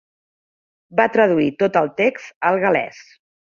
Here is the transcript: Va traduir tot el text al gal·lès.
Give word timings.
Va 1.01 1.05
traduir 1.17 1.51
tot 1.61 1.79
el 1.83 1.93
text 2.01 2.35
al 2.51 2.61
gal·lès. 2.67 3.07